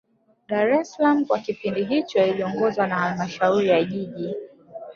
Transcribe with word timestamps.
dar 0.47 0.69
es 0.79 0.93
salaam 0.93 1.25
kwa 1.25 1.39
kipindi 1.39 1.83
hicho 1.85 2.25
iliongozwa 2.25 2.87
na 2.87 2.95
halmashauri 2.95 3.69
ya 3.69 3.83
jiji 3.83 4.35